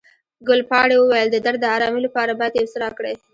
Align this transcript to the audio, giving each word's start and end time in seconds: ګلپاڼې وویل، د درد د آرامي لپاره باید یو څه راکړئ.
ګلپاڼې 0.47 0.97
وویل، 0.99 1.27
د 1.31 1.37
درد 1.45 1.59
د 1.61 1.65
آرامي 1.75 2.01
لپاره 2.05 2.31
باید 2.39 2.53
یو 2.55 2.71
څه 2.71 2.77
راکړئ. 2.83 3.15